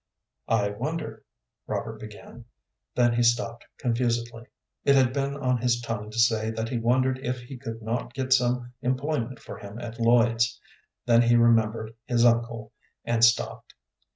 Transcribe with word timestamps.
"I 0.47 0.69
wonder," 0.71 1.23
Robert 1.67 1.99
began, 1.99 2.45
then 2.95 3.13
he 3.13 3.21
stopped 3.21 3.67
confusedly. 3.77 4.45
It 4.83 4.95
had 4.95 5.13
been 5.13 5.35
on 5.37 5.59
his 5.59 5.79
tongue 5.79 6.09
to 6.09 6.17
say 6.17 6.49
that 6.49 6.69
he 6.69 6.79
wondered 6.79 7.19
if 7.19 7.41
he 7.41 7.55
could 7.55 7.83
not 7.83 8.15
get 8.15 8.33
some 8.33 8.73
employment 8.81 9.37
for 9.37 9.59
him 9.59 9.77
at 9.77 9.99
Lloyd's; 9.99 10.59
then 11.05 11.21
he 11.21 11.35
remembered 11.35 11.93
his 12.07 12.25
uncle, 12.25 12.71
and 13.05 13.23
stopped. 13.23 13.75